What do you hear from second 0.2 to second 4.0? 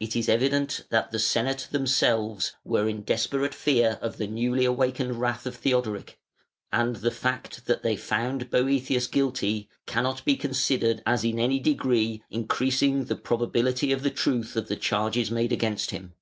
evident that the Senate themselves were in desperate fear